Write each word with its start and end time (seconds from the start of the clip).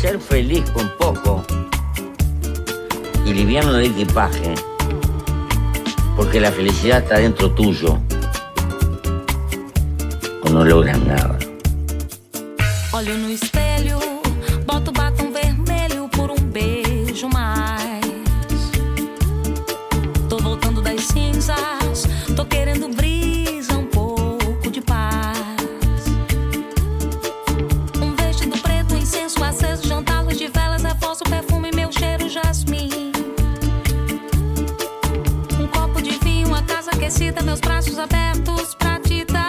ser 0.00 0.18
feliz 0.18 0.64
con 0.70 0.90
poco 0.96 1.44
y 3.26 3.34
liviano 3.34 3.74
de 3.74 3.84
equipaje, 3.84 4.54
porque 6.16 6.40
la 6.40 6.50
felicidad 6.50 7.02
está 7.02 7.18
dentro 7.18 7.50
tuyo, 7.50 7.98
o 10.42 10.48
no 10.48 10.64
logras 10.64 10.98
nada. 11.00 11.38
meus 37.44 37.60
braços 37.60 37.98
abertos 37.98 38.74
pra 38.76 38.98
te 38.98 39.26
dar. 39.26 39.39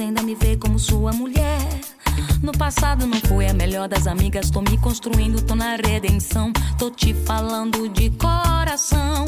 você 0.00 0.04
ainda 0.04 0.22
me 0.22 0.34
vê 0.34 0.56
como 0.56 0.78
sua 0.78 1.12
mulher. 1.12 1.60
No 2.42 2.52
passado 2.52 3.06
não 3.06 3.20
foi 3.20 3.46
a 3.46 3.52
melhor 3.52 3.86
das 3.86 4.06
amigas, 4.06 4.50
tô 4.50 4.62
me 4.62 4.78
construindo, 4.78 5.42
tô 5.42 5.54
na 5.54 5.76
redenção. 5.76 6.54
Tô 6.78 6.90
te 6.90 7.12
falando 7.12 7.86
de 7.86 8.08
coração. 8.10 9.26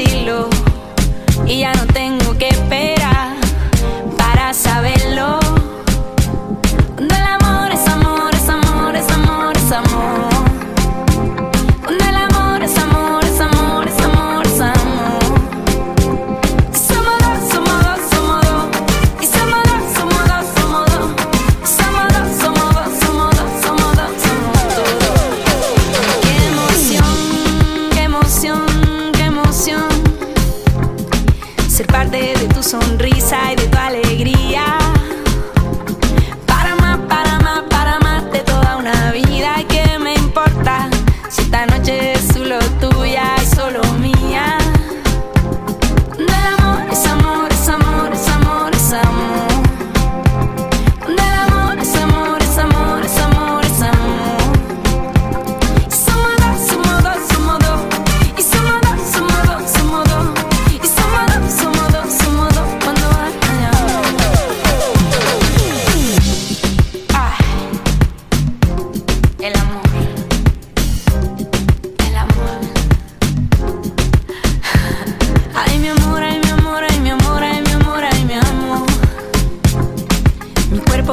fácil 0.00 0.29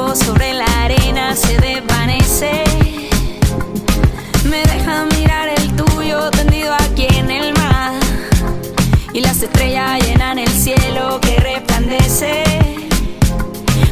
sobre 0.06 0.54
la 0.54 0.64
arena 0.84 1.34
se 1.34 1.58
desvanece. 1.58 2.62
Me 4.48 4.62
deja 4.62 5.04
mirar 5.16 5.48
el 5.48 5.74
tuyo 5.74 6.30
tendido 6.30 6.72
aquí 6.72 7.08
en 7.16 7.30
el 7.30 7.52
mar. 7.54 7.92
Y 9.12 9.20
las 9.20 9.42
estrellas 9.42 10.00
llenan 10.06 10.38
el 10.38 10.48
cielo 10.48 11.18
que 11.20 11.36
resplandece. 11.40 12.44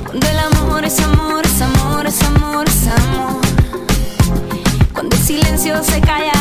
Cuando 0.04 0.28
el 0.28 0.38
amor 0.38 0.84
es 0.84 1.00
amor, 1.00 1.44
es 1.44 1.60
amor, 1.60 2.06
es 2.06 2.22
amor, 2.22 2.68
es 2.68 2.86
amor. 2.86 3.40
Cuando 4.92 5.16
el 5.16 5.22
silencio 5.22 5.82
se 5.82 6.00
calla. 6.00 6.35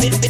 bit, 0.00 0.22
bit. 0.22 0.29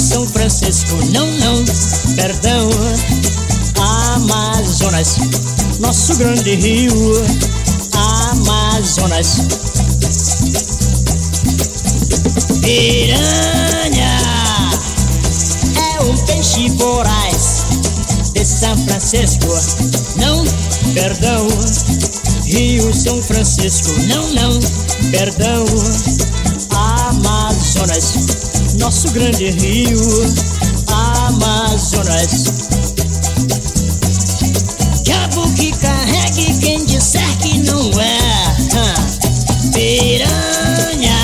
São 0.00 0.26
Francisco, 0.26 0.94
não, 1.12 1.26
não, 1.38 1.64
perdão. 2.14 2.68
Amazonas, 3.80 5.16
nosso 5.80 6.14
grande 6.16 6.54
rio, 6.54 6.92
Amazonas. 7.92 9.38
Piranha 12.60 14.20
é 15.76 16.02
um 16.02 16.16
peixe 16.26 16.68
voraz 16.76 17.64
de 18.34 18.44
São 18.44 18.76
Francisco, 18.86 19.48
não, 20.16 20.44
perdão. 20.94 21.48
Rio 22.44 22.94
São 22.94 23.20
Francisco, 23.22 23.92
não, 24.06 24.28
não, 24.32 24.60
perdão. 25.10 25.64
Amazonas, 26.70 28.14
nosso 28.78 29.10
grande 29.10 29.50
rio, 29.50 30.00
Amazonas. 30.86 32.44
Diabo 35.02 35.52
que 35.54 35.72
carregue 35.72 36.58
quem 36.60 36.84
disser 36.84 37.36
que 37.38 37.58
não 37.58 37.90
é. 38.00 38.18
Piranha 39.72 41.18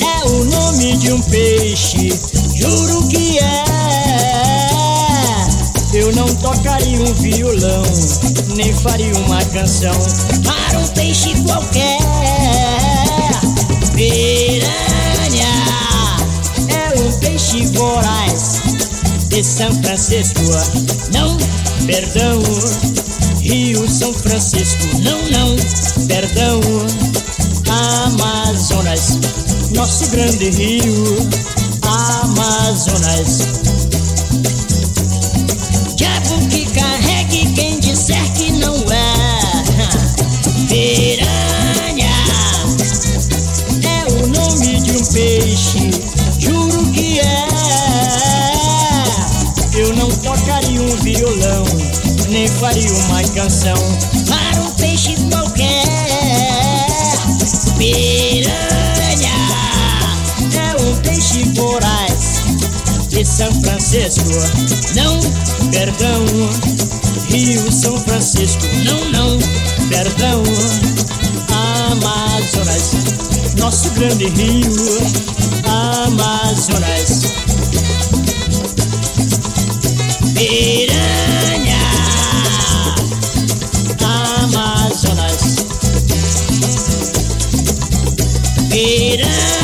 é 0.00 0.28
o 0.28 0.44
nome 0.44 0.96
de 0.96 1.12
um 1.12 1.20
peixe, 1.22 2.08
juro 2.54 3.06
que 3.08 3.38
é. 3.38 3.64
Eu 5.92 6.14
não 6.14 6.26
tocaria 6.36 7.00
um 7.00 7.14
violão, 7.14 7.82
nem 8.56 8.72
faria 8.72 9.12
uma 9.26 9.44
canção 9.46 9.94
para 10.44 10.78
um 10.78 10.86
peixe 10.88 11.34
qualquer. 11.42 11.98
Piranha 13.94 14.89
é 17.20 17.28
um 17.28 17.32
peixe 17.32 17.66
voraz 17.72 18.62
de 19.28 19.44
São 19.44 19.72
Francisco, 19.82 20.40
não, 21.12 21.36
perdão. 21.86 22.42
Rio 23.40 23.88
São 23.88 24.12
Francisco, 24.12 24.84
não, 25.02 25.18
não, 25.30 25.56
perdão. 26.06 26.60
Amazonas, 28.04 29.18
nosso 29.74 30.06
grande 30.10 30.50
rio, 30.50 31.28
Amazonas. 31.82 33.38
Diabo 35.96 36.48
que 36.48 36.66
carregue 36.66 37.52
quem 37.54 37.80
disser 37.80 38.32
que 38.32 38.52
não 38.52 38.74
é. 38.74 39.20
Piranha 40.68 42.10
é 43.82 44.12
o 44.12 44.26
nome 44.28 44.80
de 44.80 44.92
um 44.92 45.04
peixe, 45.06 45.89
faria 52.60 52.92
uma 52.92 53.22
canção 53.30 53.74
para 54.28 54.60
um 54.60 54.70
peixe 54.72 55.16
qualquer. 55.30 55.86
Piranha 57.78 58.52
é 60.54 60.82
um 60.82 60.94
peixe 60.96 61.42
voraz 61.54 62.42
de 63.08 63.24
São 63.24 63.50
Francisco, 63.62 64.30
não, 64.94 65.18
perdão. 65.70 66.26
Rio 67.30 67.72
São 67.72 67.96
Francisco, 67.96 68.66
não, 68.84 69.10
não, 69.10 69.38
perdão. 69.88 70.42
Amazonas, 71.88 72.92
nosso 73.58 73.88
grande 73.92 74.26
rio, 74.28 74.70
Amazonas. 75.64 77.22
Piranha, 80.34 81.79
Peter. 88.80 89.59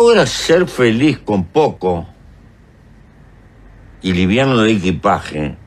Logras 0.00 0.30
ser 0.30 0.66
feliz 0.66 1.18
con 1.18 1.44
poco 1.44 2.06
y 4.00 4.14
liviano 4.14 4.56
de 4.62 4.72
equipaje, 4.72 5.58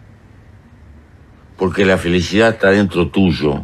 porque 1.55 1.85
la 1.85 1.99
felicidad 1.99 2.49
está 2.49 2.71
dentro 2.71 3.09
tuyo, 3.09 3.63